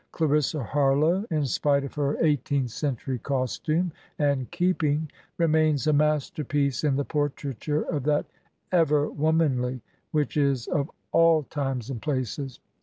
Clarissa 0.11 0.63
Harlowe, 0.63 1.25
in 1.29 1.45
spite 1.45 1.83
of 1.83 1.93
her 1.93 2.17
eighteenth 2.25 2.71
century 2.71 3.19
costume 3.19 3.91
and 4.17 4.49
keeping, 4.49 5.11
remains 5.37 5.85
a 5.85 5.93
masterpiece 5.93 6.83
in 6.83 6.95
the 6.95 7.05
portraiture 7.05 7.83
of 7.83 8.03
that 8.05 8.25
Ever 8.71 9.07
Womanly 9.11 9.83
which 10.09 10.37
is 10.37 10.65
of 10.65 10.89
all 11.11 11.43
times 11.43 11.91
and 11.91 12.01
places. 12.01 12.59